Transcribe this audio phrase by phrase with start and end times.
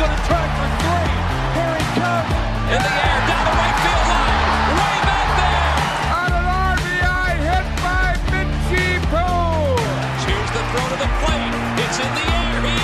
[0.00, 1.12] going to try for three.
[1.60, 2.32] Here he comes.
[2.72, 4.72] In the air, down the right field line.
[4.80, 5.76] Way back there.
[6.16, 9.76] On an RBI hit by Mitchie Poole.
[10.24, 11.52] Here's the throw to the plate.
[11.84, 12.64] It's in the air.
[12.64, 12.80] He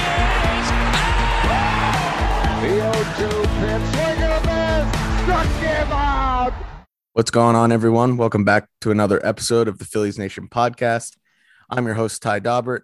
[0.61, 0.69] is.
[2.61, 3.85] The 0-2 pitch.
[3.97, 4.85] Swing and a miss.
[5.23, 6.53] Struck him out.
[7.15, 8.19] What's going on, everyone?
[8.19, 11.17] Welcome back to another episode of the Phillies Nation podcast.
[11.71, 12.83] I'm your host, Ty Daubert.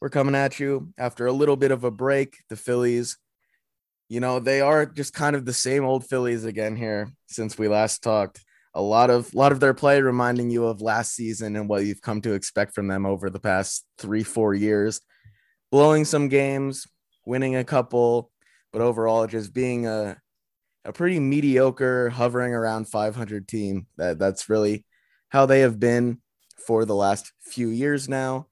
[0.00, 2.38] We're coming at you after a little bit of a break.
[2.48, 3.18] The Phillies,
[4.08, 7.68] you know, they are just kind of the same old Phillies again here since we
[7.68, 8.40] last talked.
[8.74, 11.84] A lot of a lot of their play reminding you of last season and what
[11.84, 15.00] you've come to expect from them over the past three, four years.
[15.70, 16.86] Blowing some games,
[17.24, 18.30] winning a couple,
[18.72, 20.16] but overall just being a
[20.84, 23.86] a pretty mediocre, hovering around 500 team.
[23.96, 24.84] That that's really
[25.30, 26.20] how they have been
[26.66, 28.48] for the last few years now.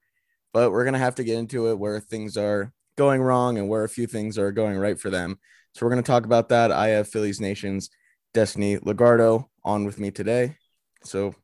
[0.53, 3.85] But we're gonna have to get into it where things are going wrong and where
[3.85, 5.39] a few things are going right for them.
[5.75, 6.71] So we're gonna talk about that.
[6.71, 7.91] I have Phillies Nation's
[8.35, 10.57] Destiny Lugardo on with me today.
[11.05, 11.35] So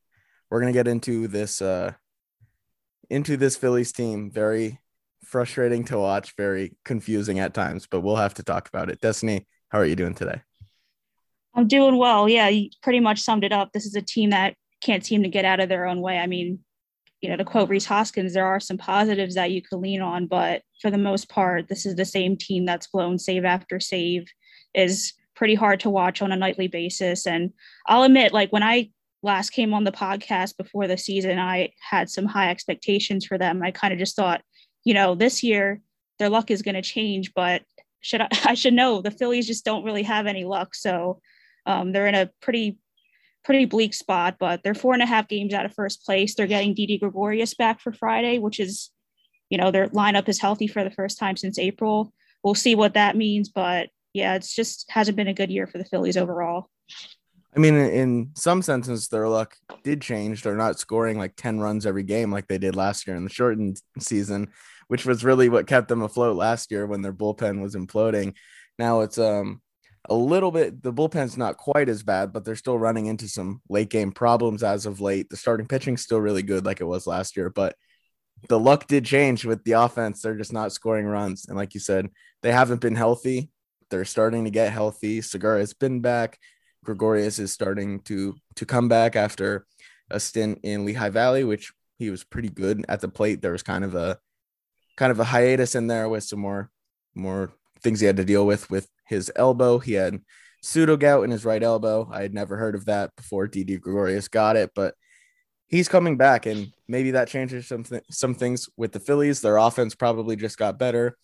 [0.49, 1.93] we're gonna get into this uh
[3.09, 4.31] into this Phillies team.
[4.31, 4.79] Very
[5.23, 9.01] frustrating to watch, very confusing at times, but we'll have to talk about it.
[9.01, 10.41] Destiny, how are you doing today?
[11.55, 12.29] I'm doing well.
[12.29, 13.71] Yeah, you pretty much summed it up.
[13.73, 16.17] This is a team that can't seem to get out of their own way.
[16.17, 16.59] I mean,
[17.21, 20.25] you know, to quote Rhys Hoskins, there are some positives that you could lean on,
[20.25, 24.27] but for the most part, this is the same team that's blown save after save,
[24.73, 27.25] is pretty hard to watch on a nightly basis.
[27.25, 27.51] And
[27.87, 32.09] I'll admit, like when I last came on the podcast before the season, I had
[32.09, 33.61] some high expectations for them.
[33.63, 34.41] I kind of just thought,
[34.83, 35.81] you know, this year
[36.19, 37.63] their luck is going to change, but
[38.01, 40.75] should I, I should know the Phillies just don't really have any luck.
[40.75, 41.21] So
[41.65, 42.77] um, they're in a pretty
[43.43, 46.35] pretty bleak spot, but they're four and a half games out of first place.
[46.35, 48.91] They're getting Didi Gregorius back for Friday, which is,
[49.49, 52.13] you know, their lineup is healthy for the first time since April.
[52.43, 55.77] We'll see what that means, but yeah, it's just hasn't been a good year for
[55.77, 56.69] the Phillies overall.
[57.55, 60.43] I mean, in some senses, their luck did change.
[60.43, 63.29] They're not scoring like 10 runs every game like they did last year in the
[63.29, 64.49] shortened season,
[64.87, 68.35] which was really what kept them afloat last year when their bullpen was imploding.
[68.77, 69.61] Now it's um
[70.07, 73.61] a little bit the bullpen's not quite as bad, but they're still running into some
[73.69, 75.29] late game problems as of late.
[75.29, 77.75] The starting pitching's still really good like it was last year, but
[78.47, 80.21] the luck did change with the offense.
[80.21, 81.45] They're just not scoring runs.
[81.47, 82.09] And like you said,
[82.41, 83.49] they haven't been healthy.
[83.89, 85.21] They're starting to get healthy.
[85.21, 86.39] Segura has been back.
[86.85, 89.65] Gregorius is starting to to come back after
[90.09, 93.41] a stint in Lehigh Valley, which he was pretty good at the plate.
[93.41, 94.17] There was kind of a
[94.95, 96.69] kind of a hiatus in there with some more
[97.15, 99.79] more things he had to deal with with his elbow.
[99.79, 100.21] He had
[100.61, 102.09] pseudo gout in his right elbow.
[102.11, 104.93] I had never heard of that before Didi Gregorius got it, but
[105.67, 109.41] he's coming back, and maybe that changes some th- some things with the Phillies.
[109.41, 111.17] Their offense probably just got better.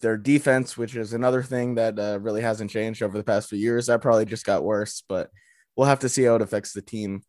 [0.00, 3.58] Their defense, which is another thing that uh, really hasn't changed over the past few
[3.58, 5.02] years, that probably just got worse.
[5.08, 5.30] But
[5.76, 7.22] we'll have to see how it affects the team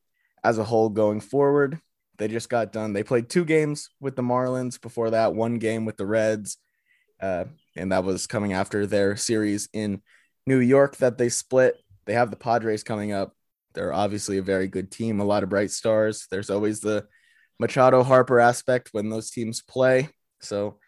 [0.44, 1.80] as a whole going forward.
[2.18, 2.94] They just got done.
[2.94, 6.58] They played two games with the Marlins before that, one game with the Reds.
[7.20, 7.46] Uh,
[7.76, 10.02] and that was coming after their series in
[10.46, 11.78] New York that they split.
[12.06, 13.34] They have the Padres coming up.
[13.74, 16.28] They're obviously a very good team, a lot of bright stars.
[16.30, 17.08] There's always the
[17.60, 20.10] Machado Harper aspect when those teams play.
[20.42, 20.80] So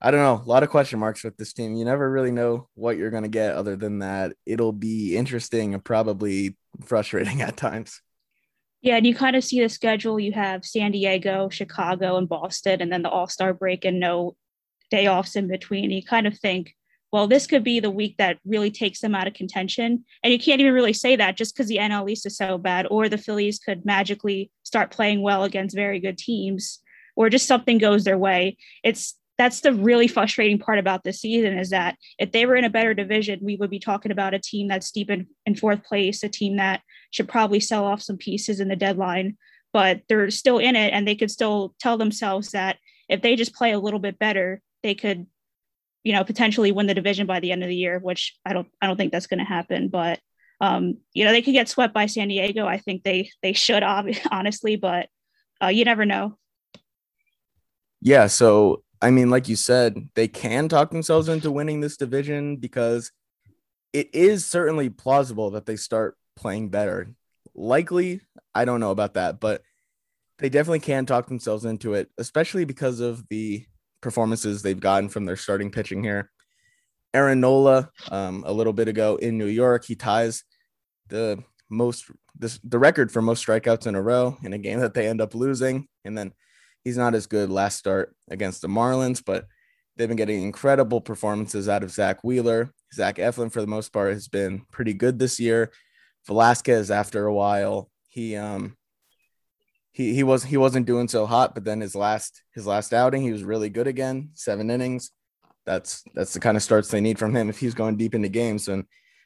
[0.00, 1.74] I don't know, a lot of question marks with this team.
[1.74, 4.34] You never really know what you're going to get other than that.
[4.46, 8.00] It'll be interesting and probably frustrating at times.
[8.80, 10.20] Yeah, and you kind of see the schedule.
[10.20, 14.36] You have San Diego, Chicago, and Boston, and then the All Star break and no
[14.90, 15.90] day offs in between.
[15.90, 16.74] You kind of think,
[17.12, 20.04] well, this could be the week that really takes them out of contention.
[20.22, 22.86] And you can't even really say that just because the NL East is so bad,
[22.90, 26.80] or the Phillies could magically start playing well against very good teams,
[27.16, 28.56] or just something goes their way.
[28.84, 32.64] It's that's the really frustrating part about this season is that if they were in
[32.64, 35.84] a better division, we would be talking about a team that's deep in, in fourth
[35.84, 36.82] place, a team that
[37.12, 39.38] should probably sell off some pieces in the deadline,
[39.72, 42.78] but they're still in it and they could still tell themselves that
[43.08, 45.26] if they just play a little bit better, they could
[46.04, 48.68] you know potentially win the division by the end of the year which i don't
[48.80, 50.18] i don't think that's going to happen but
[50.60, 52.66] um you know they could get swept by san diego.
[52.66, 53.82] I think they they should
[54.30, 55.08] honestly but
[55.60, 56.38] uh, you never know.
[58.00, 62.56] Yeah so i mean like you said they can talk themselves into winning this division
[62.56, 63.12] because
[63.92, 67.14] it is certainly plausible that they start playing better.
[67.54, 68.20] Likely
[68.54, 69.62] i don't know about that but
[70.38, 73.66] they definitely can talk themselves into it especially because of the
[74.00, 76.30] performances they've gotten from their starting pitching here.
[77.14, 80.44] Aaron Nola, um, a little bit ago in New York, he ties
[81.08, 82.04] the most
[82.38, 85.20] this the record for most strikeouts in a row in a game that they end
[85.20, 85.88] up losing.
[86.04, 86.32] And then
[86.84, 89.46] he's not as good last start against the Marlins, but
[89.98, 92.72] They've been getting incredible performances out of Zack Wheeler.
[92.94, 95.72] Zach Eflin, for the most part, has been pretty good this year.
[96.24, 98.76] Velasquez, after a while, he um
[99.92, 103.22] he he was he wasn't doing so hot, but then his last his last outing,
[103.22, 104.30] he was really good again.
[104.34, 105.10] Seven innings.
[105.66, 108.28] That's that's the kind of starts they need from him if he's going deep into
[108.28, 108.84] games, and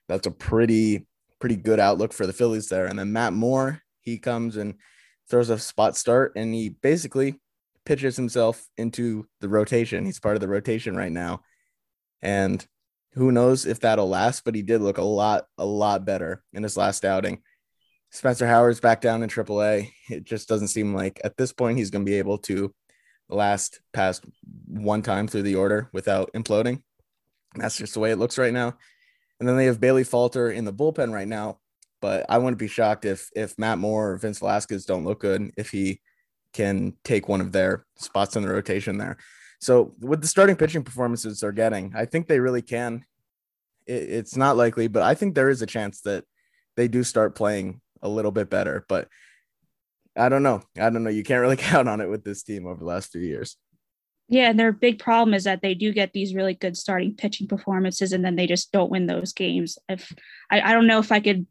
[0.09, 1.07] that's a pretty
[1.41, 2.87] pretty good outlook for the Phillies there.
[2.87, 4.75] And then Matt Moore, he comes and
[5.29, 7.41] throws a spot start, and he basically
[7.85, 10.05] pitches himself into the rotation.
[10.05, 11.43] He's part of the rotation right now,
[12.21, 12.65] and
[13.15, 14.45] who knows if that'll last?
[14.45, 17.43] But he did look a lot a lot better in his last outing.
[18.13, 19.91] Spencer Howard's back down in AAA.
[20.11, 22.75] It just doesn't seem like at this point he's going to be able to
[23.31, 24.25] last past
[24.69, 26.83] one time through the order without imploding.
[27.55, 28.77] That's just the way it looks right now.
[29.41, 31.59] And then they have Bailey Falter in the bullpen right now.
[32.03, 35.53] But I wouldn't be shocked if if Matt Moore or Vince Velasquez don't look good
[35.57, 36.01] if he
[36.53, 39.17] can take one of their spots in the rotation there.
[39.61, 43.05] So with the starting pitching performances they're getting, I think they really can.
[43.87, 46.25] It, it's not likely, but I think there is a chance that
[46.77, 48.85] they do start playing a little bit better.
[48.89, 49.09] But
[50.17, 50.63] I don't know.
[50.77, 51.11] I don't know.
[51.11, 53.57] You can't really count on it with this team over the last few years.
[54.29, 57.47] Yeah, and their big problem is that they do get these really good starting pitching
[57.47, 59.79] performances, and then they just don't win those games.
[59.89, 60.13] If
[60.51, 61.47] I, I don't know if I could,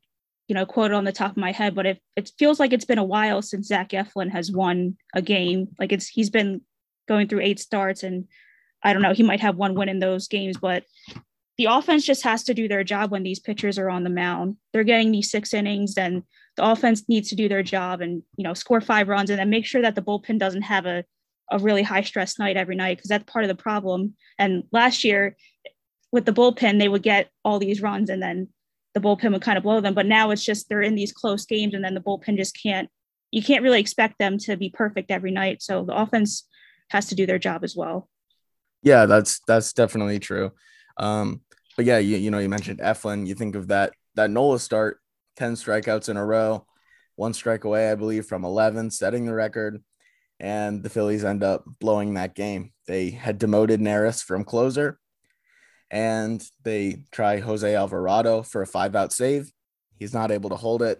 [0.47, 2.73] you know, quote it on the top of my head, but if it feels like
[2.73, 6.61] it's been a while since Zach Eflin has won a game, like it's he's been
[7.07, 8.27] going through eight starts, and
[8.81, 10.83] I don't know, he might have one win in those games, but
[11.57, 14.55] the offense just has to do their job when these pitchers are on the mound.
[14.73, 16.23] They're getting these six innings, then
[16.57, 19.49] the offense needs to do their job and you know score five runs, and then
[19.49, 21.03] make sure that the bullpen doesn't have a
[21.51, 24.15] a really high stress night every night because that's part of the problem.
[24.39, 25.35] And last year
[26.11, 28.47] with the bullpen, they would get all these runs and then
[28.93, 29.93] the bullpen would kind of blow them.
[29.93, 32.89] But now it's just they're in these close games and then the bullpen just can't.
[33.31, 35.61] You can't really expect them to be perfect every night.
[35.61, 36.47] So the offense
[36.89, 38.09] has to do their job as well.
[38.83, 40.51] Yeah, that's that's definitely true.
[40.97, 41.41] Um,
[41.77, 43.27] but yeah, you, you know, you mentioned Eflin.
[43.27, 44.99] You think of that that Nola start,
[45.37, 46.65] 10 strikeouts in a row,
[47.15, 49.83] one strike away, I believe, from 11, setting the record.
[50.39, 52.71] And the Phillies end up blowing that game.
[52.87, 54.99] They had demoted Neris from closer,
[55.91, 59.51] and they try Jose Alvarado for a five out save.
[59.99, 60.99] He's not able to hold it.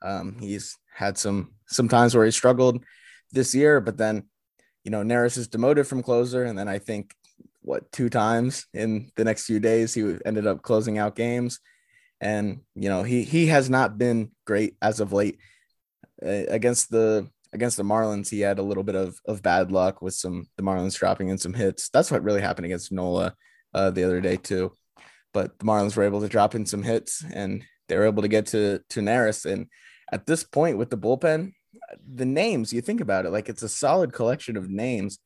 [0.00, 2.82] Um, he's had some some times where he struggled
[3.30, 4.24] this year, but then
[4.84, 7.14] you know Neris is demoted from closer, and then I think
[7.60, 11.60] what two times in the next few days he ended up closing out games
[12.20, 15.38] and you know he he has not been great as of late.
[16.20, 20.02] Uh, against the against the Marlins he had a little bit of of bad luck
[20.02, 21.88] with some the Marlins dropping in some hits.
[21.90, 23.34] That's what really happened against Nola
[23.72, 24.72] uh, the other day too.
[25.32, 28.28] But the Marlins were able to drop in some hits and they were able to
[28.28, 29.66] get to to Neris and
[30.10, 31.52] at this point with the bullpen
[32.12, 35.18] the names you think about it like it's a solid collection of names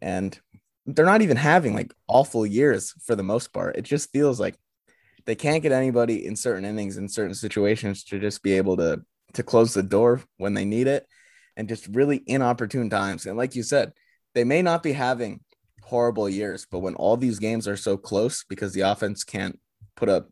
[0.00, 0.40] and
[0.86, 3.76] they're not even having like awful years for the most part.
[3.76, 4.56] It just feels like
[5.26, 9.02] they can't get anybody in certain innings in certain situations to just be able to
[9.34, 11.06] to close the door when they need it
[11.56, 13.26] and just really inopportune times.
[13.26, 13.92] And like you said,
[14.34, 15.40] they may not be having
[15.82, 19.58] horrible years, but when all these games are so close because the offense can't
[19.96, 20.28] put up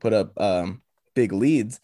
[0.00, 0.82] put up um,
[1.14, 1.80] big leads,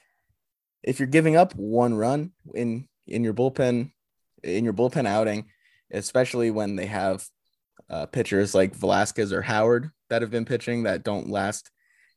[0.82, 3.90] if you're giving up one run in in your bullpen
[4.42, 5.46] in your bullpen outing,
[5.90, 7.26] especially when they have
[7.88, 11.70] uh, pitchers like Velasquez or Howard that have been pitching that don't last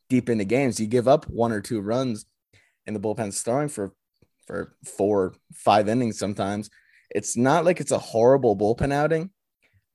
[0.09, 0.79] deep into games.
[0.79, 2.25] You give up one or two runs,
[2.85, 3.93] and the bullpen's throwing for
[4.47, 6.69] for four, five innings sometimes.
[7.09, 9.29] It's not like it's a horrible bullpen outing,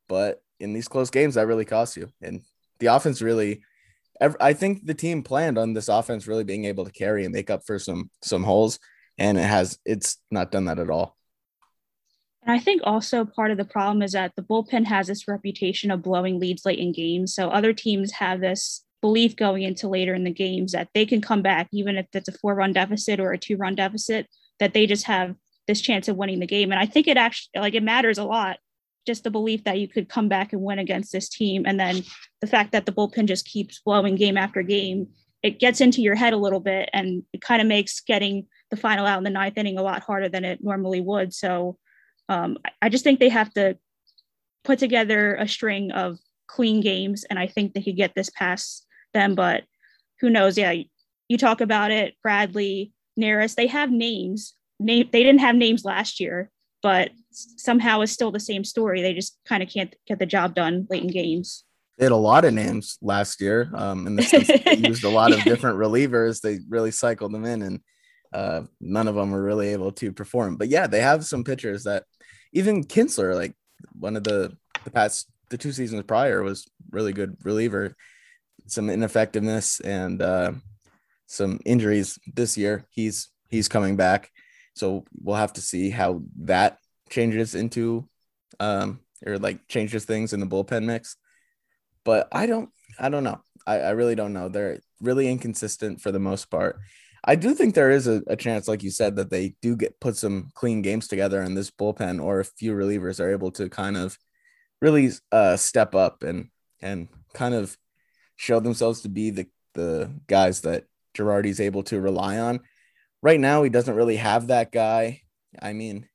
[0.08, 2.08] but in these close games, that really costs you.
[2.22, 2.42] And
[2.78, 3.62] the offense really,
[4.40, 7.50] I think the team planned on this offense really being able to carry and make
[7.50, 8.78] up for some some holes,
[9.16, 9.78] and it has.
[9.84, 11.16] It's not done that at all.
[12.42, 15.90] And I think also part of the problem is that the bullpen has this reputation
[15.90, 17.34] of blowing leads late in games.
[17.34, 21.21] So other teams have this belief going into later in the games that they can
[21.21, 24.26] come back, even if it's a four run deficit or a two run deficit,
[24.59, 25.35] that they just have
[25.67, 26.73] this chance of winning the game.
[26.73, 28.59] And I think it actually, like, it matters a lot.
[29.07, 31.64] Just the belief that you could come back and win against this team.
[31.67, 32.02] And then
[32.40, 35.09] the fact that the bullpen just keeps blowing game after game,
[35.43, 38.76] it gets into your head a little bit and it kind of makes getting the
[38.76, 41.33] final out in the ninth inning a lot harder than it normally would.
[41.33, 41.78] So,
[42.28, 43.78] um, I just think they have to
[44.64, 48.87] put together a string of clean games, and I think they could get this past
[49.12, 49.34] them.
[49.34, 49.64] But
[50.20, 50.58] who knows?
[50.58, 50.74] Yeah,
[51.28, 53.54] you talk about it, Bradley, Neris.
[53.54, 54.54] They have names.
[54.80, 56.50] Name they didn't have names last year,
[56.82, 59.02] but somehow it's still the same story.
[59.02, 61.64] They just kind of can't get the job done late in games.
[61.96, 63.70] They had a lot of names last year.
[63.74, 66.40] Um, in the sense they used a lot of different relievers.
[66.40, 67.80] They really cycled them in, and
[68.32, 70.56] uh, none of them were really able to perform.
[70.56, 72.04] But yeah, they have some pitchers that
[72.52, 73.54] even Kintzler, like
[73.98, 77.96] one of the the past the two seasons prior was really good reliever.
[78.68, 80.52] Some ineffectiveness and uh,
[81.26, 82.87] some injuries this year.
[82.90, 84.30] He's he's coming back,
[84.75, 86.78] so we'll have to see how that
[87.10, 88.08] changes into
[88.60, 91.16] um, or like changes things in the bullpen mix.
[92.04, 93.40] But I don't I don't know.
[93.66, 94.48] I, I really don't know.
[94.48, 96.78] They're really inconsistent for the most part.
[97.25, 100.00] I do think there is a, a, chance, like you said, that they do get
[100.00, 103.68] put some clean games together in this bullpen, or a few relievers are able to
[103.68, 104.16] kind of
[104.80, 106.48] really uh, step up and
[106.80, 107.76] and kind of
[108.38, 112.61] show themselves to be the the guys that Girardi's able to rely on.
[113.21, 115.23] Right now, he doesn't really have that guy.
[115.61, 116.09] I mean,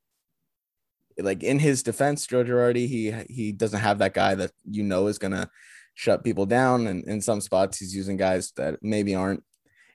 [1.20, 5.08] like in his defense, Joe Girardi, he he doesn't have that guy that you know
[5.08, 5.50] is gonna
[5.94, 6.88] shut people down.
[6.88, 9.44] And in some spots, he's using guys that maybe aren't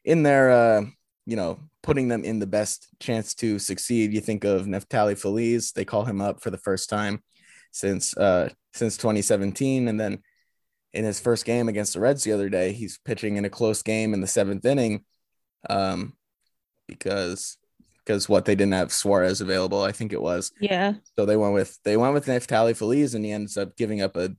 [0.04, 0.50] in there.
[0.50, 0.82] Uh,
[1.24, 4.12] you know, putting them in the best chance to succeed.
[4.12, 7.22] You think of Neftali Feliz, they call him up for the first time
[7.70, 9.88] since uh since 2017.
[9.88, 10.22] And then
[10.92, 13.82] in his first game against the Reds the other day, he's pitching in a close
[13.82, 15.04] game in the seventh inning.
[15.68, 16.14] Um
[16.86, 17.58] because
[18.08, 20.50] because what they didn't have Suarez available, I think it was.
[20.60, 20.94] Yeah.
[21.16, 24.16] So they went with they went with Neftali Feliz and he ends up giving up
[24.16, 24.30] a,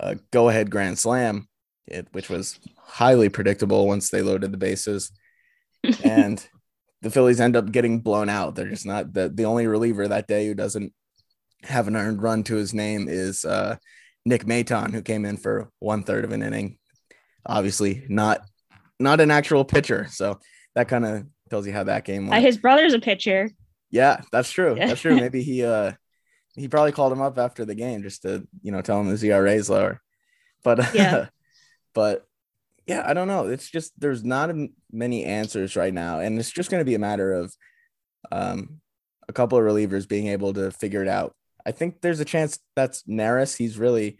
[0.00, 1.48] a go ahead grand slam,
[1.86, 5.12] it, which was highly predictable once they loaded the bases
[6.04, 6.44] and
[7.02, 8.56] the Phillies end up getting blown out.
[8.56, 10.92] They're just not the the only reliever that day who doesn't
[11.62, 13.76] have an earned run to his name is uh,
[14.28, 16.78] Nick Maton, who came in for one third of an inning.
[17.46, 18.42] Obviously, not
[19.00, 20.38] not an actual pitcher, so
[20.74, 22.42] that kind of tells you how that game went.
[22.42, 23.50] Uh, his brother's a pitcher.
[23.90, 24.74] Yeah, that's true.
[24.74, 25.16] That's true.
[25.20, 25.92] Maybe he uh
[26.54, 29.24] he probably called him up after the game just to you know tell him his
[29.24, 30.00] ERA is lower.
[30.62, 31.28] But yeah,
[31.94, 32.26] but
[32.86, 33.46] yeah, I don't know.
[33.46, 34.54] It's just there's not
[34.92, 37.54] many answers right now, and it's just going to be a matter of
[38.30, 38.80] um,
[39.26, 41.34] a couple of relievers being able to figure it out.
[41.68, 43.54] I think there's a chance that's Neris.
[43.54, 44.16] He's really,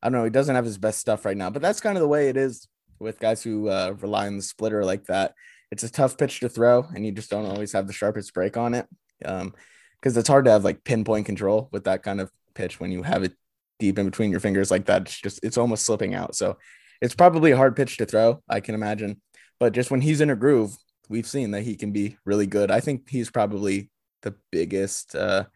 [0.00, 2.00] I don't know, he doesn't have his best stuff right now, but that's kind of
[2.00, 2.68] the way it is
[3.00, 5.34] with guys who uh, rely on the splitter like that.
[5.72, 8.56] It's a tough pitch to throw, and you just don't always have the sharpest break
[8.56, 8.86] on it.
[9.24, 9.52] Um,
[9.98, 13.02] because it's hard to have like pinpoint control with that kind of pitch when you
[13.02, 13.32] have it
[13.80, 15.02] deep in between your fingers like that.
[15.02, 16.36] It's just it's almost slipping out.
[16.36, 16.56] So
[17.02, 19.20] it's probably a hard pitch to throw, I can imagine.
[19.58, 20.76] But just when he's in a groove,
[21.08, 22.70] we've seen that he can be really good.
[22.70, 23.90] I think he's probably
[24.22, 25.46] the biggest, uh,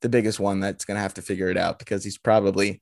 [0.00, 2.80] the biggest one that's going to have to figure it out because he's probably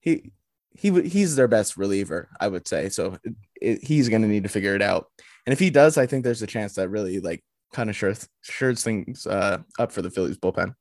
[0.00, 0.32] he
[0.74, 2.88] he he's their best reliever, I would say.
[2.88, 5.06] So it, it, he's going to need to figure it out.
[5.46, 7.42] And if he does, I think there's a chance that really like
[7.72, 10.74] kind of shirts shirts things uh, up for the Phillies bullpen.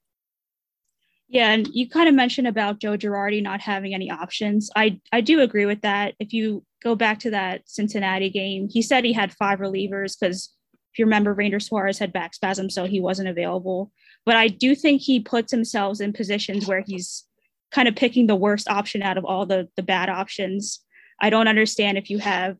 [1.28, 4.70] Yeah, and you kind of mentioned about Joe Girardi not having any options.
[4.76, 6.14] I I do agree with that.
[6.20, 10.56] If you go back to that Cincinnati game, he said he had five relievers because
[10.94, 13.92] if you remember, Ranger Suarez had back spasm, so he wasn't available.
[14.26, 17.26] But I do think he puts himself in positions where he's
[17.72, 20.80] kind of picking the worst option out of all the the bad options.
[21.22, 22.58] I don't understand if you have.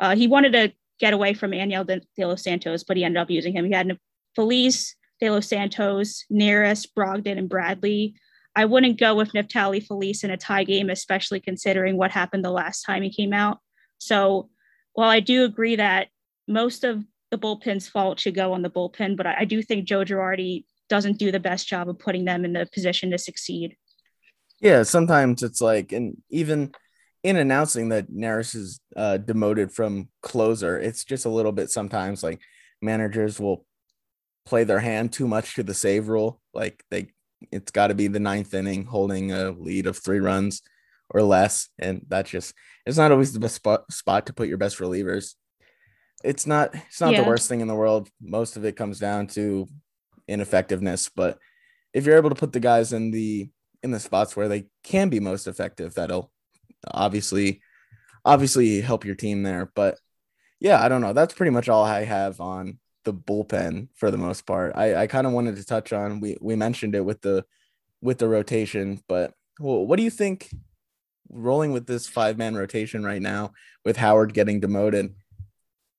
[0.00, 3.20] Uh, he wanted to get away from Enyel De, De Los Santos, but he ended
[3.20, 3.64] up using him.
[3.64, 3.98] He had
[4.34, 8.14] Feliz, De Los Santos, Neris, Brogdon, and Bradley.
[8.54, 12.50] I wouldn't go with Neftali Feliz in a tie game, especially considering what happened the
[12.50, 13.58] last time he came out.
[13.98, 14.48] So
[14.94, 16.08] while I do agree that
[16.48, 20.04] most of the bullpen's fault should go on the bullpen, but I do think Joe
[20.04, 23.76] Girardi doesn't do the best job of putting them in the position to succeed.
[24.60, 26.72] Yeah, sometimes it's like, and even
[27.22, 32.22] in announcing that Neris is uh, demoted from closer, it's just a little bit sometimes
[32.22, 32.40] like
[32.80, 33.66] managers will
[34.44, 36.40] play their hand too much to the save rule.
[36.54, 37.08] Like they,
[37.52, 40.62] it's got to be the ninth inning holding a lead of three runs
[41.10, 41.68] or less.
[41.78, 42.54] And that's just,
[42.86, 45.34] it's not always the best spot, spot to put your best relievers.
[46.24, 47.22] It's not, it's not yeah.
[47.22, 48.08] the worst thing in the world.
[48.22, 49.66] Most of it comes down to
[50.28, 51.08] ineffectiveness.
[51.08, 51.38] But
[51.92, 53.48] if you're able to put the guys in the,
[53.82, 56.30] in the spots where they can be most effective, that'll
[56.90, 57.60] obviously,
[58.24, 59.70] obviously help your team there.
[59.74, 59.98] But
[60.60, 61.12] yeah, I don't know.
[61.12, 64.72] That's pretty much all I have on the bullpen for the most part.
[64.74, 67.44] I, I kind of wanted to touch on we we mentioned it with the
[68.02, 70.50] with the rotation, but well, what do you think
[71.30, 73.52] rolling with this five man rotation right now
[73.84, 75.14] with Howard getting demoted?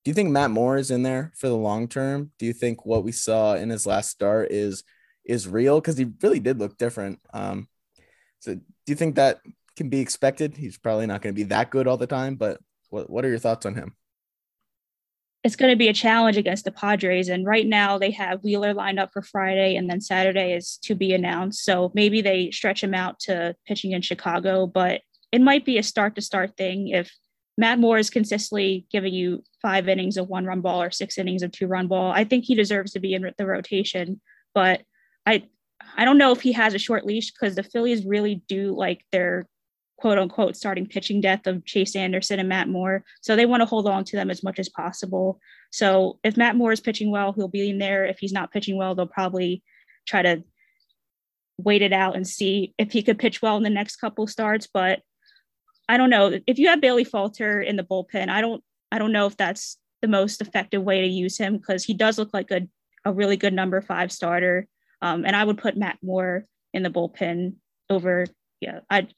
[0.04, 2.32] Do you think Matt Moore is in there for the long term?
[2.38, 4.84] Do you think what we saw in his last start is
[5.24, 5.80] is real?
[5.80, 7.20] Because he really did look different.
[7.32, 7.68] Um,
[8.38, 9.40] so do you think that
[9.76, 10.56] can be expected?
[10.56, 13.28] He's probably not going to be that good all the time, but what what are
[13.28, 13.94] your thoughts on him?
[15.44, 17.28] it's going to be a challenge against the Padres.
[17.28, 20.94] And right now they have Wheeler lined up for Friday, and then Saturday is to
[20.94, 21.64] be announced.
[21.64, 25.82] So maybe they stretch him out to pitching in Chicago, but it might be a
[25.82, 27.10] start to start thing if
[27.58, 31.42] Matt Moore is consistently giving you five innings of one run ball or six innings
[31.42, 32.12] of two run ball.
[32.12, 34.20] I think he deserves to be in the rotation,
[34.54, 34.82] but
[35.26, 35.42] I
[35.96, 39.04] I don't know if he has a short leash because the Phillies really do like
[39.10, 39.48] their
[39.96, 43.04] quote unquote starting pitching death of Chase Anderson and Matt Moore.
[43.22, 45.40] So they want to hold on to them as much as possible.
[45.72, 48.06] So if Matt Moore is pitching well, he'll be in there.
[48.06, 49.64] If he's not pitching well, they'll probably
[50.06, 50.44] try to
[51.58, 54.68] wait it out and see if he could pitch well in the next couple starts.
[54.72, 55.00] But
[55.88, 56.38] I don't know.
[56.46, 59.78] If you have Bailey Falter in the bullpen, I don't I don't know if that's
[60.02, 62.66] the most effective way to use him because he does look like a,
[63.04, 64.66] a really good number five starter.
[65.02, 67.54] Um, and I would put Matt Moore in the bullpen
[67.90, 68.26] over,
[68.60, 69.08] yeah, I,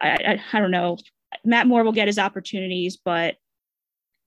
[0.00, 0.98] I, I, don't know.
[1.44, 3.36] Matt Moore will get his opportunities, but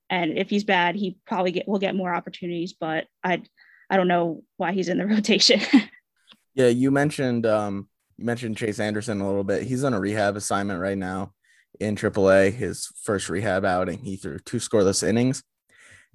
[0.10, 2.74] and if he's bad, he probably get will get more opportunities.
[2.74, 3.44] But I,
[3.90, 5.62] I don't know why he's in the rotation.
[6.54, 9.64] yeah, you mentioned um, you mentioned Chase Anderson a little bit.
[9.64, 11.34] He's on a rehab assignment right now
[11.80, 12.54] in AAA.
[12.54, 15.44] His first rehab outing, he threw two scoreless innings.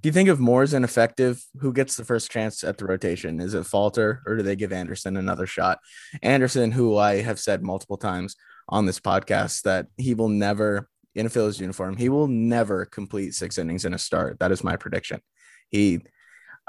[0.00, 3.40] Do you think if Moore's ineffective, who gets the first chance at the rotation?
[3.40, 5.80] Is it Falter or do they give Anderson another shot?
[6.22, 8.36] Anderson, who I have said multiple times
[8.68, 13.34] on this podcast that he will never, in a Phillies uniform, he will never complete
[13.34, 14.38] six innings in a start.
[14.38, 15.20] That is my prediction.
[15.68, 16.00] He,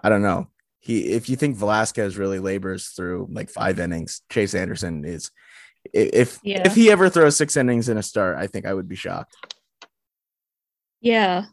[0.03, 0.47] I don't know.
[0.79, 5.29] He, if you think Velasquez really labors through like five innings, Chase Anderson is.
[5.93, 6.63] If yeah.
[6.65, 9.35] if he ever throws six innings in a start, I think I would be shocked.
[11.01, 11.45] Yeah,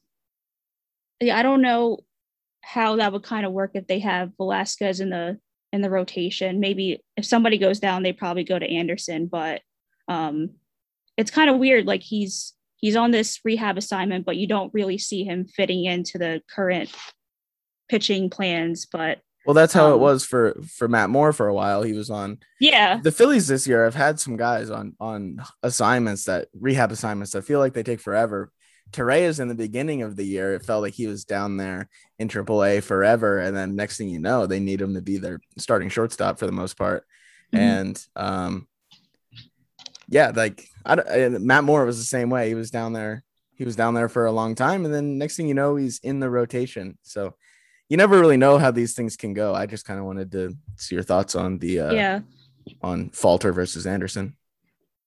[1.21, 2.01] yeah, I don't know
[2.63, 5.39] how that would kind of work if they have Velasquez in the
[5.73, 6.61] in the rotation.
[6.61, 9.63] Maybe if somebody goes down, they probably go to Anderson, but
[10.09, 10.51] um
[11.17, 11.87] it's kind of weird.
[11.87, 16.19] Like he's he's on this rehab assignment, but you don't really see him fitting into
[16.19, 16.95] the current
[17.89, 18.87] pitching plans.
[18.91, 21.83] But well, that's how um, it was for for Matt Moore for a while.
[21.83, 22.39] He was on.
[22.61, 23.01] Yeah.
[23.03, 27.43] The Phillies this year have had some guys on on assignments that rehab assignments that
[27.43, 28.51] feel like they take forever.
[28.93, 31.89] Torreyes in the beginning of the year, it felt like he was down there
[32.19, 35.41] in AAA forever, and then next thing you know, they need him to be their
[35.59, 37.05] starting shortstop for the most part.
[37.53, 37.59] Mm-hmm.
[37.59, 38.69] And um,
[40.09, 42.49] yeah, like I, Matt Moore was the same way.
[42.49, 43.25] He was down there.
[43.55, 45.99] He was down there for a long time, and then next thing you know, he's
[46.01, 46.99] in the rotation.
[47.03, 47.35] So
[47.89, 49.55] you never really know how these things can go.
[49.55, 52.21] I just kind of wanted to see your thoughts on the uh, yeah
[52.83, 54.37] on Falter versus Anderson.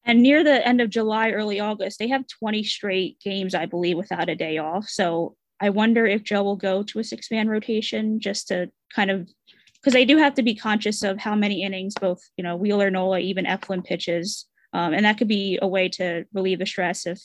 [0.06, 3.98] And near the end of July, early August, they have 20 straight games, I believe,
[3.98, 4.88] without a day off.
[4.88, 9.12] So I wonder if Joe will go to a six man rotation just to kind
[9.12, 9.30] of
[9.76, 12.92] because they do have to be conscious of how many innings both, you know, Wheeler,
[12.92, 14.46] Nola, even Eflin pitches.
[14.74, 17.22] Um, and that could be a way to relieve the stress if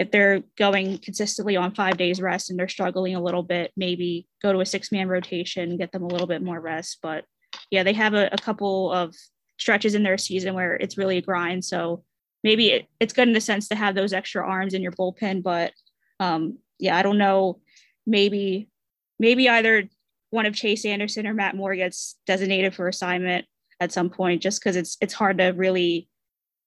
[0.00, 4.26] if they're going consistently on five days rest and they're struggling a little bit, maybe
[4.42, 7.00] go to a six man rotation, get them a little bit more rest.
[7.02, 7.26] But
[7.70, 9.14] yeah, they have a, a couple of
[9.58, 11.66] stretches in their season where it's really a grind.
[11.66, 12.02] So
[12.42, 15.42] maybe it, it's good in the sense to have those extra arms in your bullpen,
[15.42, 15.72] but
[16.18, 17.60] um, yeah, I don't know.
[18.06, 18.70] Maybe,
[19.18, 19.86] maybe either
[20.30, 23.44] one of Chase Anderson or Matt Moore gets designated for assignment
[23.80, 26.08] at some point, just because it's it's hard to really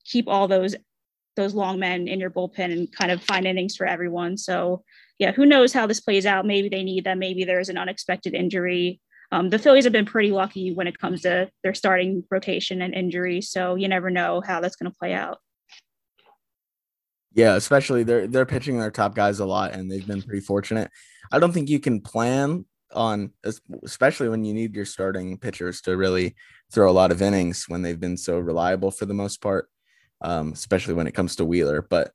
[0.05, 0.75] keep all those
[1.35, 4.37] those long men in your bullpen and kind of find innings for everyone.
[4.37, 4.83] So
[5.19, 6.45] yeah, who knows how this plays out?
[6.45, 7.19] Maybe they need them.
[7.19, 8.99] Maybe there's an unexpected injury.
[9.31, 12.93] Um, the Phillies have been pretty lucky when it comes to their starting rotation and
[12.93, 13.49] injuries.
[13.49, 15.39] So you never know how that's going to play out.
[17.33, 20.91] Yeah, especially they're they're pitching their top guys a lot, and they've been pretty fortunate.
[21.31, 23.31] I don't think you can plan on,
[23.83, 26.35] especially when you need your starting pitchers to really
[26.71, 29.67] throw a lot of innings when they've been so reliable for the most part,
[30.23, 31.81] um, especially when it comes to Wheeler.
[31.81, 32.11] But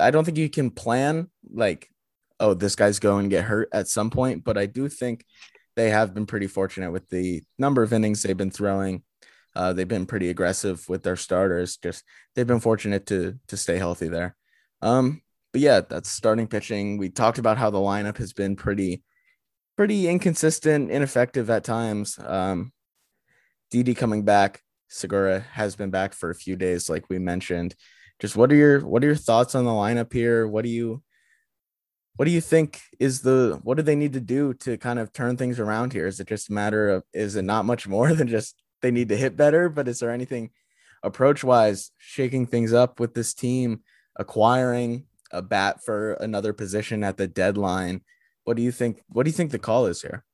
[0.00, 1.90] I don't think you can plan like,
[2.40, 4.44] oh, this guy's going to get hurt at some point.
[4.44, 5.24] But I do think
[5.76, 9.02] they have been pretty fortunate with the number of innings they've been throwing.
[9.54, 11.76] Uh, they've been pretty aggressive with their starters.
[11.76, 14.36] Just they've been fortunate to to stay healthy there.
[14.82, 16.98] Um, but yeah, that's starting pitching.
[16.98, 19.02] We talked about how the lineup has been pretty,
[19.76, 22.18] pretty inconsistent, ineffective at times.
[22.18, 22.72] Um,
[23.70, 27.74] Didi coming back, Segura has been back for a few days, like we mentioned.
[28.18, 30.46] Just what are your what are your thoughts on the lineup here?
[30.46, 31.02] What do you
[32.16, 35.12] what do you think is the what do they need to do to kind of
[35.12, 36.06] turn things around here?
[36.06, 39.08] Is it just a matter of is it not much more than just they need
[39.10, 39.68] to hit better?
[39.68, 40.50] But is there anything
[41.02, 43.82] approach wise shaking things up with this team?
[44.18, 48.02] acquiring a bat for another position at the deadline.
[48.44, 49.02] What do you think?
[49.08, 50.24] What do you think the call is here?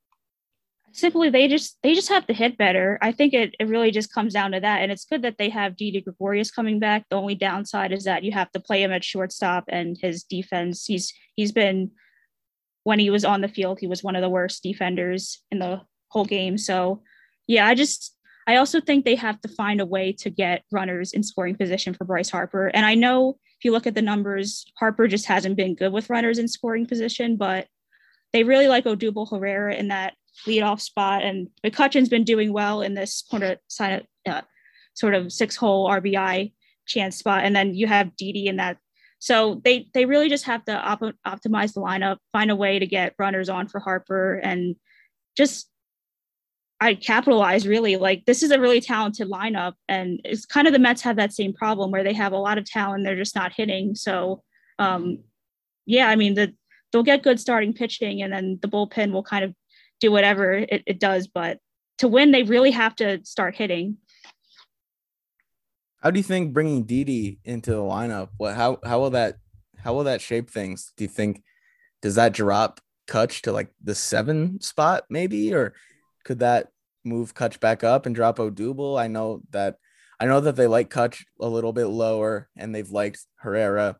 [0.95, 2.99] Simply, they just they just have to hit better.
[3.03, 4.81] I think it, it really just comes down to that.
[4.81, 7.05] And it's good that they have Didi Gregorius coming back.
[7.11, 10.87] The only downside is that you have to play him at shortstop and his defense.
[10.87, 11.91] He's he's been
[12.85, 15.81] when he was on the field, he was one of the worst defenders in the
[16.09, 16.57] whole game.
[16.57, 17.03] So
[17.49, 21.13] yeah, I just I also think they have to find a way to get runners
[21.13, 22.69] in scoring position for Bryce Harper.
[22.69, 26.11] And I know if you look at the numbers, Harper just hasn't been good with
[26.11, 27.67] runners in scoring position, but
[28.33, 30.15] they really like Odubel Herrera in that
[30.47, 31.23] leadoff spot.
[31.23, 34.42] And McCutchen's been doing well in this corner side, uh,
[34.94, 36.53] sort of six hole RBI
[36.87, 37.44] chance spot.
[37.44, 38.79] And then you have Didi in that
[39.18, 42.87] So they they really just have to op- optimize the lineup, find a way to
[42.87, 44.77] get runners on for Harper, and
[45.37, 45.70] just
[46.81, 47.97] I capitalize really.
[47.97, 51.33] Like this is a really talented lineup, and it's kind of the Mets have that
[51.33, 53.94] same problem where they have a lot of talent, they're just not hitting.
[53.94, 54.42] So,
[54.79, 55.25] um,
[55.87, 56.53] yeah, I mean the
[56.92, 59.55] they'll get good starting pitching, and then the bullpen will kind of
[60.05, 61.27] do whatever it, it does.
[61.27, 61.59] But
[61.99, 63.97] to win, they really have to start hitting.
[66.03, 68.29] How do you think bringing Didi into the lineup?
[68.37, 69.37] What how how will that
[69.79, 70.93] how will that shape things?
[70.97, 71.43] Do you think
[72.03, 75.75] does that drop Kutch to like the seven spot maybe, or
[76.25, 76.69] could that
[77.05, 79.01] move Kutch back up and drop Odubel?
[79.01, 79.77] I know that
[80.21, 83.97] I know that they like Kutch a little bit lower and they've liked Herrera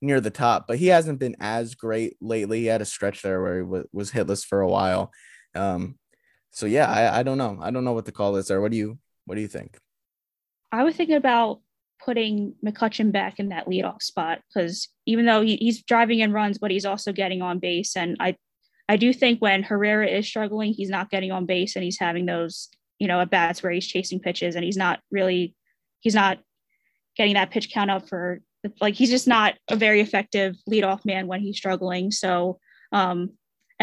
[0.00, 2.60] near the top, but he hasn't been as great lately.
[2.60, 5.12] He had a stretch there where he was, was hitless for a while.
[5.54, 5.96] Um,
[6.50, 7.58] so yeah, I, I don't know.
[7.60, 9.78] I don't know what to call this or what do you what do you think?
[10.72, 11.60] I was thinking about
[12.04, 16.58] putting McCutchen back in that leadoff spot because even though he, he's driving in runs,
[16.58, 17.96] but he's also getting on base.
[17.96, 18.36] And I,
[18.88, 22.26] I do think when Herrera is struggling, he's not getting on base and he's having
[22.26, 25.54] those, you know, at bats where he's chasing pitches and he's not really,
[26.00, 26.38] he's not
[27.16, 28.40] getting that pitch count up for
[28.80, 32.10] like he's just not a very effective leadoff man when he's struggling.
[32.10, 32.58] So,
[32.92, 33.32] um,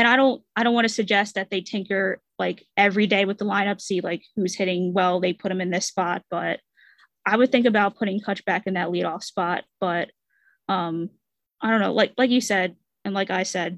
[0.01, 3.37] and I don't, I don't want to suggest that they tinker like every day with
[3.37, 6.59] the lineup, see like who's hitting well, they put him in this spot, but
[7.23, 10.09] I would think about putting Kutch back in that leadoff spot, but
[10.67, 11.11] um,
[11.61, 11.93] I don't know.
[11.93, 13.77] Like like you said, and like I said,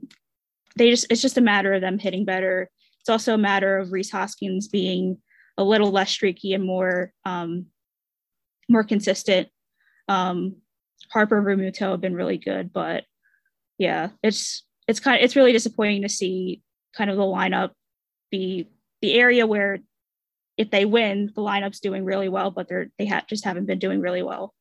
[0.78, 2.70] they just it's just a matter of them hitting better.
[3.02, 5.18] It's also a matter of Rhys Hoskins being
[5.58, 7.66] a little less streaky and more um,
[8.70, 9.50] more consistent.
[10.08, 10.56] Um,
[11.12, 13.04] Harper Realmuto have been really good, but
[13.78, 16.62] yeah, it's it's kind of it's really disappointing to see
[16.96, 17.72] kind of the lineup
[18.32, 18.68] be
[19.02, 19.80] the area where
[20.58, 23.80] if they win, the lineup's doing really well, but they're they have just haven't been
[23.80, 24.54] doing really well.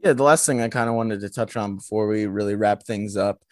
[0.00, 2.84] Yeah, the last thing I kind of wanted to touch on before we really wrap
[2.84, 3.42] things up,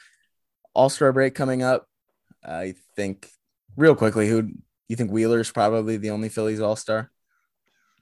[0.74, 1.86] All Star break coming up.
[2.44, 3.28] I think
[3.76, 4.50] real quickly, who
[4.88, 7.10] you think Wheeler's probably the only Phillies All Star?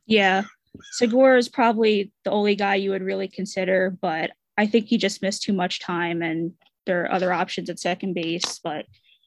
[0.07, 0.45] Yeah,
[0.93, 5.23] Segura is probably the only guy you would really consider, but I think he just
[5.23, 6.53] missed too much time, and
[6.87, 8.61] there are other options at second base.
[8.63, 8.87] But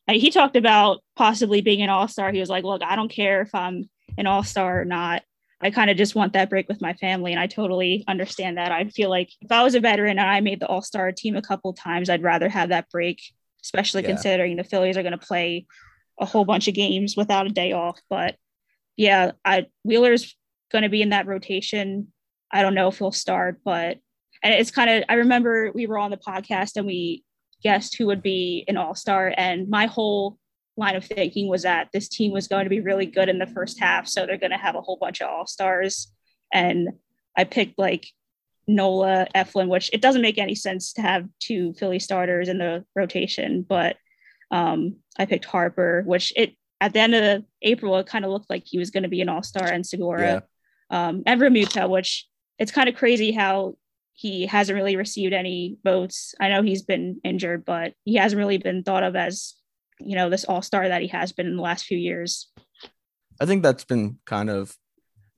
[0.09, 3.41] uh, he talked about possibly being an all-star he was like look i don't care
[3.41, 5.21] if i'm an all-star or not
[5.61, 8.71] i kind of just want that break with my family and i totally understand that
[8.71, 11.41] i feel like if i was a veteran and i made the all-star team a
[11.41, 13.21] couple times i'd rather have that break
[13.63, 14.07] especially yeah.
[14.07, 15.67] considering the phillies are going to play
[16.19, 18.35] a whole bunch of games without a day off but
[18.97, 20.35] yeah i wheeler's
[20.71, 22.07] going to be in that rotation
[22.51, 23.97] i don't know if he'll start but
[24.41, 27.23] and it's kind of i remember we were on the podcast and we
[27.61, 29.33] guessed who would be an all star.
[29.37, 30.37] And my whole
[30.77, 33.47] line of thinking was that this team was going to be really good in the
[33.47, 34.07] first half.
[34.07, 36.11] So they're going to have a whole bunch of all stars.
[36.53, 36.89] And
[37.37, 38.07] I picked like
[38.67, 42.85] Nola, Eflin, which it doesn't make any sense to have two Philly starters in the
[42.95, 43.65] rotation.
[43.67, 43.97] But
[44.51, 48.49] um, I picked Harper, which it at the end of April, it kind of looked
[48.49, 50.43] like he was going to be an all star and Segura.
[50.91, 51.07] Yeah.
[51.07, 53.75] Um, and which it's kind of crazy how
[54.19, 56.35] he hasn't really received any votes.
[56.41, 59.55] I know he's been injured, but he hasn't really been thought of as,
[59.97, 62.51] you know, this all star that he has been in the last few years.
[63.39, 64.75] I think that's been kind of,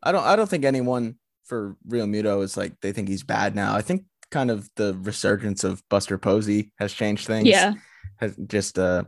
[0.02, 3.76] I don't, I don't think anyone for Realmuto is like they think he's bad now.
[3.76, 7.48] I think kind of the resurgence of Buster Posey has changed things.
[7.48, 7.74] Yeah,
[8.18, 9.04] has just uh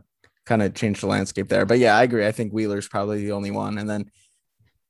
[0.46, 1.66] kind of changed the landscape there.
[1.66, 2.26] But yeah, I agree.
[2.26, 3.78] I think Wheeler's probably the only one.
[3.78, 4.10] And then,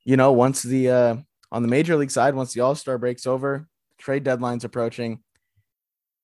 [0.05, 1.17] you know, once the uh
[1.51, 3.67] on the major league side, once the All Star breaks over,
[3.99, 5.21] trade deadline's approaching.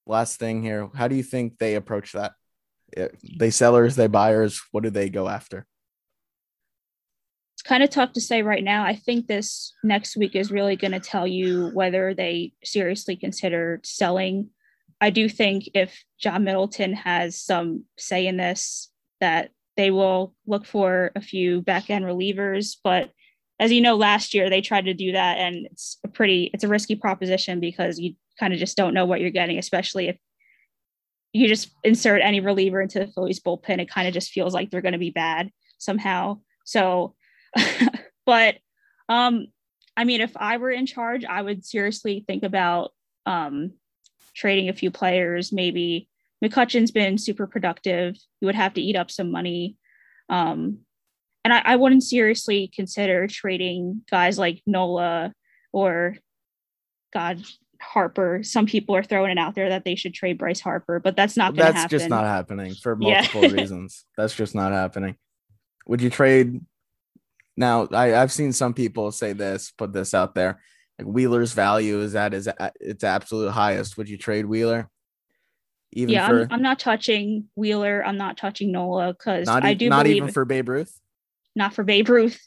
[0.07, 2.33] Last thing here, how do you think they approach that?
[3.39, 4.61] They sellers, they buyers.
[4.73, 5.67] What do they go after?
[7.55, 8.85] It's kind of tough to say right now.
[8.85, 13.81] I think this next week is really going to tell you whether they seriously consider
[13.85, 14.51] selling.
[15.01, 20.67] I do think if John Middleton has some say in this, that they will look
[20.67, 23.11] for a few back end relievers, but
[23.61, 26.65] as you know, last year they tried to do that, and it's a pretty it's
[26.65, 30.17] a risky proposition because you kind of just don't know what you're getting, especially if
[31.35, 33.79] you just insert any reliever into the Phillies bullpen.
[33.79, 36.41] It kind of just feels like they're going to be bad somehow.
[36.65, 37.15] So,
[38.27, 38.57] but
[39.11, 39.49] um,
[39.95, 42.93] I mean, if I were in charge, I would seriously think about
[43.27, 43.75] um,
[44.35, 45.53] trading a few players.
[45.53, 46.09] Maybe
[46.43, 48.17] McCutchen's been super productive.
[48.41, 49.77] He would have to eat up some money.
[50.31, 50.79] Um,
[51.45, 55.33] and I, I wouldn't seriously consider trading guys like Nola
[55.73, 56.17] or
[57.13, 57.43] God
[57.81, 58.43] Harper.
[58.43, 61.37] Some people are throwing it out there that they should trade Bryce Harper, but that's
[61.37, 61.81] not going to happen.
[61.83, 63.51] That's just not happening for multiple yeah.
[63.53, 64.05] reasons.
[64.17, 65.17] That's just not happening.
[65.87, 66.61] Would you trade?
[67.57, 70.61] Now, I, I've seen some people say this, put this out there,
[70.99, 73.97] like Wheeler's value is at is at its absolute highest.
[73.97, 74.89] Would you trade Wheeler?
[75.93, 78.05] Even yeah, for, I'm, I'm, not touching Wheeler.
[78.07, 81.01] I'm not touching Nola because I do not believe, even for Babe Ruth.
[81.57, 82.41] Not for Babe Ruth.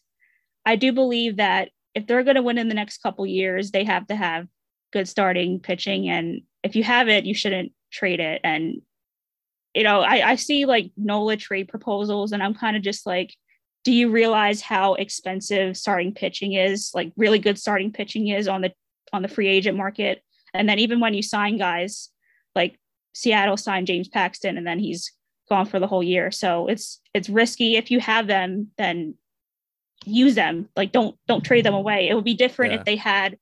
[0.66, 3.84] I do believe that if they're going to win in the next couple years, they
[3.84, 4.48] have to have
[4.92, 8.42] good starting pitching, and if you have it, you shouldn't trade it.
[8.44, 8.82] And
[9.74, 13.36] you know, I, I see like Nola trade proposals, and I'm kind of just like,
[13.84, 16.92] do you realize how expensive starting pitching is?
[16.94, 18.72] Like really good starting pitching is on the
[19.12, 20.24] on the free agent market.
[20.54, 22.10] And then even when you sign guys,
[22.56, 22.80] like
[23.14, 25.12] Seattle signed James Paxton, and then he's
[25.50, 26.32] gone for the whole year.
[26.32, 27.76] So it's it's risky.
[27.76, 29.16] If you have them, then
[30.06, 30.70] use them.
[30.76, 32.08] Like don't don't trade them away.
[32.10, 32.80] It would be different yeah.
[32.80, 33.38] if they had,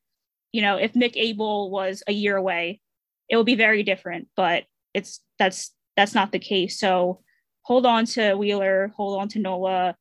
[0.52, 2.80] you know, if Mick Abel was a year away,
[3.28, 4.28] it would be very different.
[4.36, 6.78] But it's that's that's not the case.
[6.78, 7.20] So
[7.62, 9.96] hold on to Wheeler, hold on to Nola.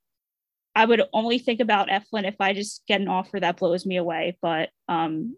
[0.73, 3.97] I would only think about Eflin if I just get an offer that blows me
[3.97, 4.37] away.
[4.41, 5.35] But um,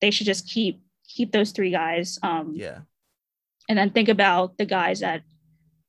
[0.00, 2.18] they should just keep keep those three guys.
[2.22, 2.80] Um, yeah.
[3.68, 5.22] And then think about the guys that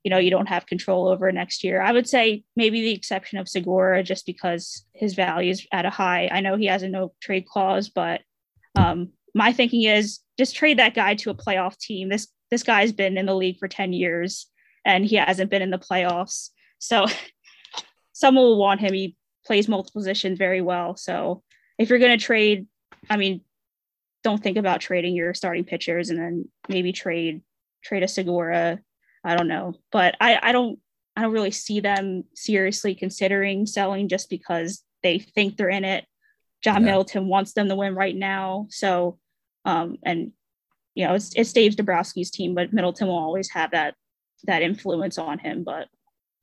[0.04, 1.82] you know you don't have control over next year.
[1.82, 5.90] I would say maybe the exception of Segura, just because his value is at a
[5.90, 6.30] high.
[6.32, 8.22] I know he has a no trade clause, but
[8.76, 12.10] um, my thinking is just trade that guy to a playoff team.
[12.10, 14.48] This this guy's been in the league for 10 years
[14.86, 16.50] and he hasn't been in the playoffs.
[16.80, 17.06] So
[18.14, 18.94] someone will want him.
[18.94, 20.98] He plays multiple positions very well.
[20.98, 21.44] So
[21.80, 22.68] if you're going to trade,
[23.10, 23.42] I mean,
[24.24, 27.42] don't think about trading your starting pitchers and then maybe trade
[27.84, 28.80] trade a Segura.
[29.24, 30.80] I don't know, but I I don't
[31.16, 36.06] I don't really see them seriously considering selling just because they think they're in it.
[36.64, 36.88] John yeah.
[36.92, 39.20] Middleton wants them to win right now, so
[39.66, 40.32] um and
[40.94, 43.96] you know, it's, it's Dave Dombrowski's team, but Middleton will always have that
[44.46, 45.64] that influence on him.
[45.64, 45.88] But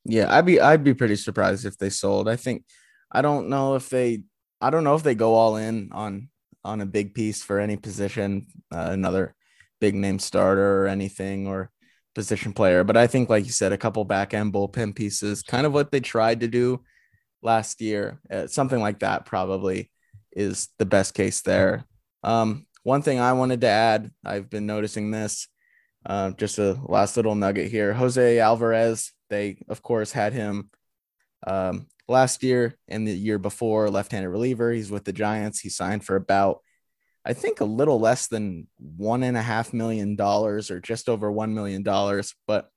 [0.05, 2.29] yeah, I'd be I'd be pretty surprised if they sold.
[2.29, 2.65] I think
[3.11, 4.23] I don't know if they
[4.61, 6.29] I don't know if they go all in on
[6.65, 9.35] on a big piece for any position, uh, another
[9.81, 11.71] big name starter or anything or
[12.19, 12.83] position player.
[12.83, 15.93] But I think, like you said, a couple back end bullpen pieces, kind of what
[15.93, 16.83] they tried to do
[17.43, 19.93] last year, uh, something like that probably
[20.33, 21.85] is the best case there.
[22.25, 25.47] Um, one thing I wanted to add, I've been noticing this,
[26.05, 27.93] uh, just a last little nugget here.
[27.93, 30.71] Jose Alvarez, they of course had him
[31.47, 34.73] um, last year and the year before, left-handed reliever.
[34.73, 35.61] He's with the Giants.
[35.61, 36.63] He signed for about,
[37.25, 41.31] I think, a little less than one and a half million dollars, or just over
[41.31, 42.35] one million dollars.
[42.47, 42.71] But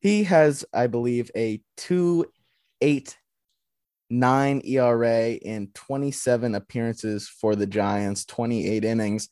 [0.00, 2.26] he has, I believe, a two
[2.80, 3.16] eight
[4.10, 9.28] nine ERA in 27 appearances for the Giants, 28 innings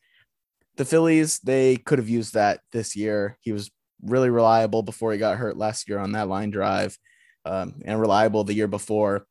[0.76, 3.38] the Phillies, they could have used that this year.
[3.40, 3.70] He was
[4.02, 6.96] really reliable before he got hurt last year on that line drive
[7.44, 9.26] um, and reliable the year before.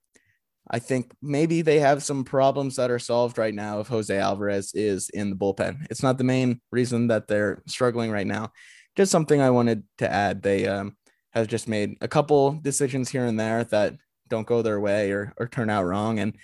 [0.74, 4.72] I think maybe they have some problems that are solved right now if Jose Alvarez
[4.74, 5.86] is in the bullpen.
[5.90, 8.54] It's not the main reason that they're struggling right now.
[8.96, 10.42] Just something I wanted to add.
[10.42, 10.96] They um,
[11.32, 13.96] have just made a couple decisions here and there that
[14.30, 16.20] don't go their way or, or turn out wrong.
[16.20, 16.38] And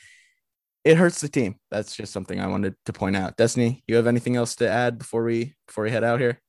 [0.84, 1.56] it hurts the team.
[1.72, 3.38] That's just something I wanted to point out.
[3.38, 6.42] Destiny, you have anything else to add before we before we head out here?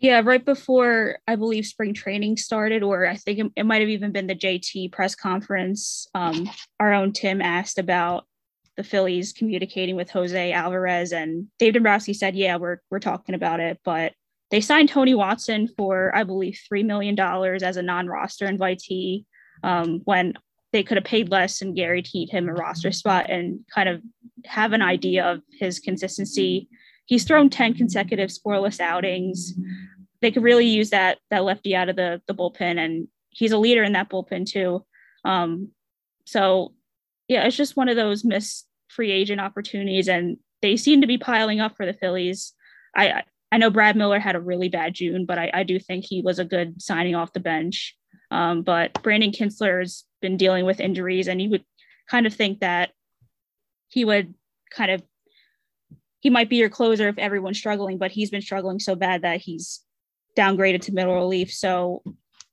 [0.00, 3.90] Yeah, right before I believe spring training started, or I think it, it might have
[3.90, 6.08] even been the JT press conference.
[6.14, 8.24] Um, our own Tim asked about
[8.78, 13.60] the Phillies communicating with Jose Alvarez, and Dave Dombrowski said, "Yeah, we're we're talking about
[13.60, 14.14] it." But
[14.50, 19.26] they signed Tony Watson for, I believe, three million dollars as a non-roster invitee.
[19.62, 20.32] Um, when
[20.72, 24.00] they could have paid less and guaranteed him a roster spot and kind of
[24.46, 26.68] have an idea of his consistency.
[27.10, 29.52] He's thrown 10 consecutive scoreless outings.
[30.22, 33.58] They could really use that that lefty out of the, the bullpen, and he's a
[33.58, 34.86] leader in that bullpen too.
[35.24, 35.72] Um,
[36.24, 36.72] so
[37.26, 41.18] yeah, it's just one of those missed free agent opportunities, and they seem to be
[41.18, 42.52] piling up for the Phillies.
[42.94, 46.04] I I know Brad Miller had a really bad June, but I, I do think
[46.04, 47.96] he was a good signing off the bench.
[48.30, 51.64] Um, but Brandon Kintzler's been dealing with injuries, and you would
[52.08, 52.90] kind of think that
[53.88, 54.32] he would
[54.70, 55.02] kind of
[56.20, 59.40] he might be your closer if everyone's struggling, but he's been struggling so bad that
[59.40, 59.80] he's
[60.36, 61.52] downgraded to middle relief.
[61.52, 62.02] So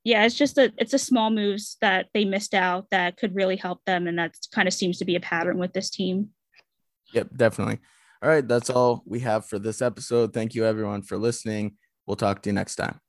[0.04, 3.58] yeah, it's just a it's a small moves that they missed out that could really
[3.58, 6.30] help them, and that kind of seems to be a pattern with this team.
[7.14, 7.80] Yep, definitely.
[8.22, 10.34] All right, that's all we have for this episode.
[10.34, 11.76] Thank you everyone for listening.
[12.06, 13.02] We'll talk to you next time.